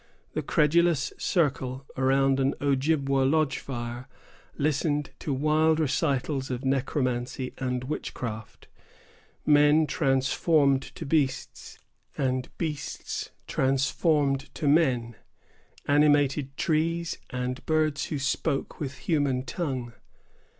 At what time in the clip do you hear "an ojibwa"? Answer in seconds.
2.39-3.21